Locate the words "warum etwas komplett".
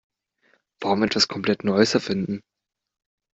0.79-1.63